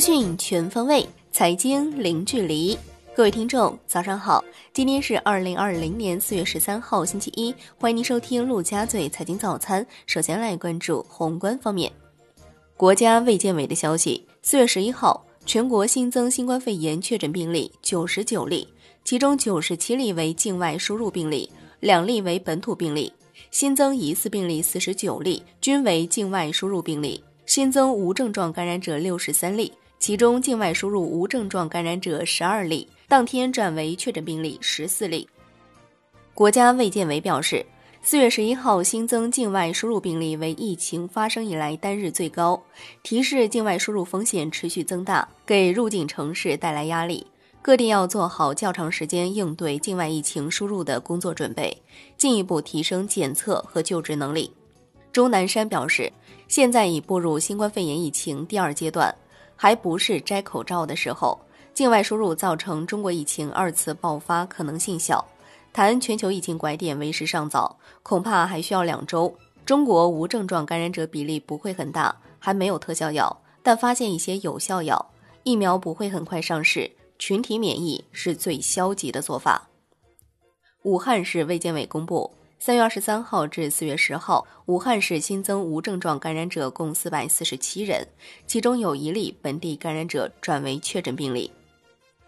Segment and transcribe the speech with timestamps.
[0.00, 2.76] 讯全方位，财经零距离。
[3.14, 4.42] 各位听众，早上好！
[4.72, 7.54] 今天是二零二零年四月十三号，星期一。
[7.78, 9.86] 欢迎您收听陆家嘴财经早餐。
[10.06, 11.92] 首先来关注宏观方面，
[12.78, 18.66] 国家卫健委的消息：四月十一号，全国新增新冠肺炎确诊病例九十九例，
[19.04, 23.12] 其中九十七例为境外输入病例，两例为本土病例。
[23.50, 27.22] 新增疑似病例四十九例，均为境外输入病例。
[27.44, 35.28] 新增无症状感染者六十三例，其中境外输入无症状感染者十二例，当天转为确诊病例十四例。
[36.32, 37.64] 国家卫健委表示，
[38.00, 42.60] 四月十一号新增境外输入病例为疫情发生以来单日最高，
[43.02, 47.26] 提示境外输入风险持续增大，给入境城市带来压力。
[47.60, 51.76] 各地要做好较长时间应对境外疫情输入的工作准备，
[52.16, 54.50] 进一步提升检测和救治能力。
[55.12, 56.10] 钟南山表示。
[56.48, 59.14] 现在已步入新冠肺炎疫情第二阶段，
[59.62, 61.38] 还不是摘口罩的时候。
[61.74, 65.22] 境外输入造成中国疫情二次爆发可能性小，
[65.70, 69.36] 谈全球疫情拐点为时尚早，恐怕还需要两周。
[69.66, 75.10] 中国无症状感染者比例不会很大，还没有特效药，但发现一些有效药，
[75.42, 79.68] 疫苗不会很快上市，群体免疫是最消极的做法。
[80.84, 82.30] 武汉市卫健委公布。
[82.62, 88.06] 三月二十三号至四月十号，武汉市新增无症状感染者共四百四十七人，
[88.46, 91.50] 其中有一例本地感染者转为确诊病例。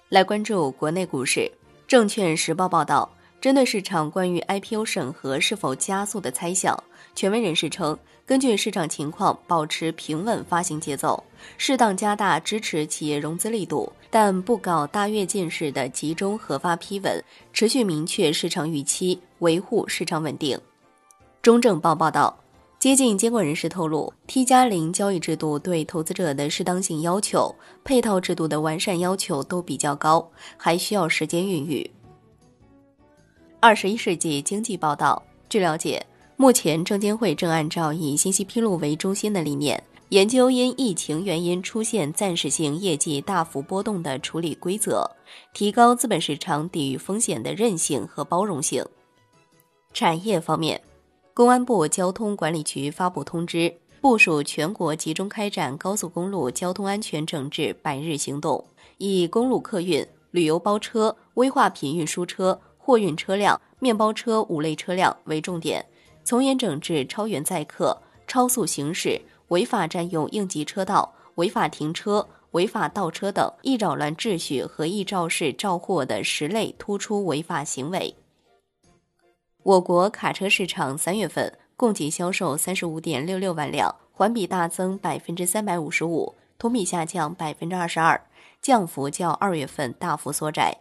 [0.09, 1.53] 来关注国内股市，
[1.87, 6.83] 证券时报报道，针对市场关于 IPO 审核是否加速的猜想，
[7.15, 7.99] 权威人士称。
[8.25, 11.23] 根据市场情况，保持平稳发行节奏，
[11.59, 20.59] 适当加大支持企业融资力度，但不搞大跃进式的集中核发批文，持续明确市场预期，维护市场稳定。
[21.43, 22.39] 中证报报道，
[22.79, 31.91] 接近监管人士透露，T 加零交易制度对投资者的适当性要求、配套制度的完善要求都比较高，还需要时间孕育。
[33.59, 36.07] 二十一世纪经济报道，据了解。
[36.37, 45.09] 目前，证监会正按照以信息披露为中心的理念，研究因疫情原因出现暂时性业绩大幅波动的处理规则，
[45.53, 48.85] 提高资本市场抵御风险的韧性和包容性。
[49.93, 50.83] 产业方面，
[51.33, 58.65] 公安部交通管理局发布通知，部署全国集中开展高速公路交通安全整治百日行动，
[58.99, 65.87] 以公路客运、旅游包车、危化品运输车、货运车辆、面包车五类车辆为重点。
[66.25, 78.15] 从严整治超员载客、超速行驶、违法占用应急车道、违法停车、违法倒车等易扰乱秩序和易肇事肇祸的十类突出违法行为。
[79.63, 88.21] 我国卡车市场三月份共计销售三十五点六六万辆，环比大增百分之三百五十五，同比下降百分之二十二，
[88.61, 90.79] 降幅较二月份大幅缩窄。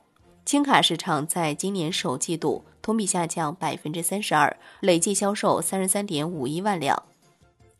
[0.51, 7.03] 轻卡市场在今年首季度同比下降百分之三十二，累计销售三十三点五一万辆。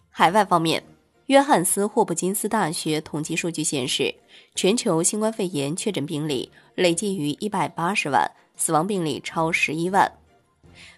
[0.09, 0.81] 海外方面，
[1.25, 4.15] 约翰斯霍普金斯大学统计数据显示，
[4.55, 10.09] 全球新冠肺炎确诊病例累计逾一百八十万，死亡病例超十一万。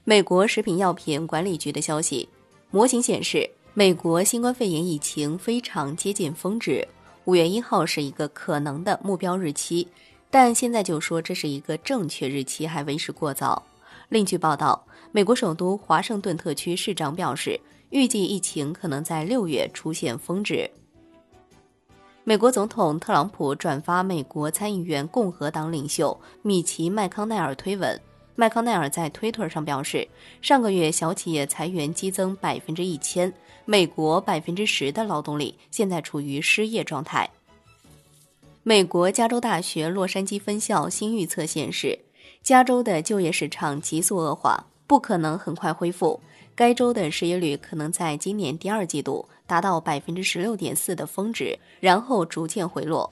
[0.03, 2.29] 美国食品药品管理局的消息，
[2.69, 6.87] 模型显示，美国新冠肺炎疫情非常接近峰值，
[7.25, 9.87] 五月一号是一个可能的目标日期。
[10.33, 13.61] 但现在就说这是一个正确日期还为时过早。
[14.09, 17.59] 另据报道，美国首都华盛顿特区市长表示，
[17.91, 20.67] 预计疫情可能在六月出现峰值。
[22.23, 28.01] 美国总统特朗普转发美国参议院共和党领袖米奇·麦康奈尔推文。
[28.33, 30.07] 麦康奈尔在推特上表示，
[30.41, 33.31] 上个月小企业裁员激增百分之一千，
[33.65, 37.29] 美国百分之十的劳动力现在处于失业状态。
[38.65, 41.99] 美国加州大学洛杉矶分校新预测显示，
[42.41, 46.21] 加州的就业市场急速恶化，不可能很快恢复。
[46.55, 53.11] 该州的失业率可能在今年第二季度达到百分之十六点四的峰值，然后逐渐回落。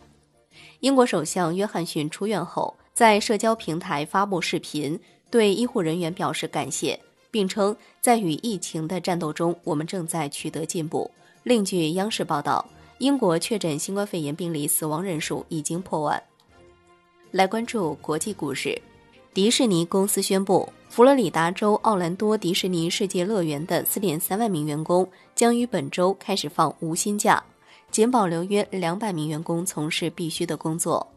[0.80, 4.98] 英国首相约翰逊出院后，在社交平台发布视频，
[5.30, 6.98] 对医护人员表示感谢，
[7.30, 11.12] 并称在与疫情的战斗中，我们正在取得进步。
[11.44, 12.66] 另据央视报道。
[13.02, 16.22] 英国确诊新冠肺炎病例死亡人数已经破万。
[17.32, 18.80] 来关注国际股市，
[19.34, 27.44] 迪士尼公司宣布，佛罗里达州奥兰多迪士尼世界乐园的4.3万名员工将于本周开始放无薪假，
[27.90, 31.08] 仅保留约200名员工从事必须的工作。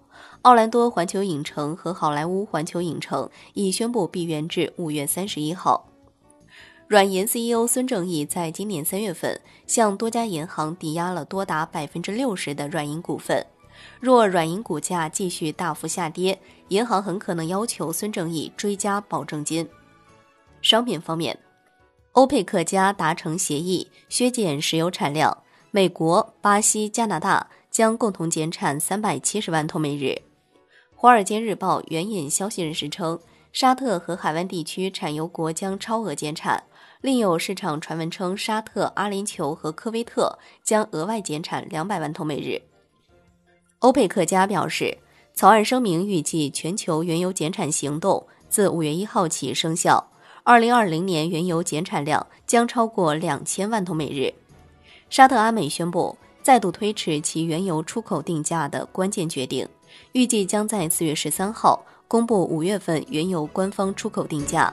[0.41, 5.87] 奥兰多环球影城和好莱坞环球影城已宣布闭园至5月31号。
[6.87, 13.45] 软银 CEO 孙正义在今年三月份向多家银行抵押了多达百分之六十的软银股份。
[14.01, 16.39] 若软银股价继续大幅下跌，
[16.69, 19.67] 银行很可能要求孙正义追加保证金。
[20.61, 21.39] 商品方面，
[22.13, 30.05] 欧佩克加达成协议削减石油产量，美国、巴西、加拿大将共同减产三百七十万桶每日。
[30.95, 33.19] 《华尔街日报》援引消息人士称，
[33.53, 36.63] 沙特和海湾地区产油国将超额减产。
[37.05, 42.63] 另有市场传闻称，沙特、阿联酋和科威特将额外减产两百万桶每日。
[43.81, 44.97] 欧佩克加表示，
[45.35, 50.13] 草案声明预计全球原油减产行动自五月一号起生效，
[50.45, 54.33] 二零二零年原油减产量将超过两千万桶每日。
[55.11, 59.69] 沙特阿美宣布再度推迟其原油出口定价的关键决定，
[60.13, 64.73] 预计将在四月十三号公布五月份原油官方出口定价。